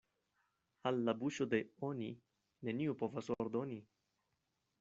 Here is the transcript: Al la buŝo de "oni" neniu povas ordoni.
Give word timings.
Al 0.91 0.97
la 1.09 1.13
buŝo 1.19 1.47
de 1.51 1.59
"oni" 1.89 2.09
neniu 2.69 2.99
povas 3.03 3.33
ordoni. 3.39 3.79